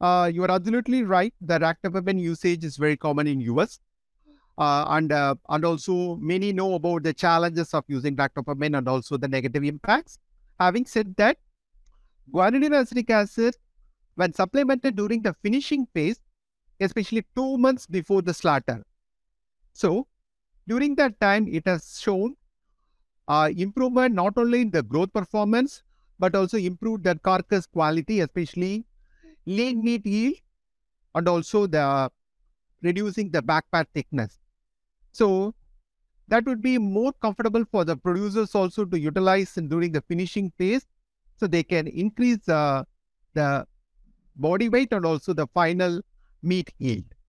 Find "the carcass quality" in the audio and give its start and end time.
27.04-28.20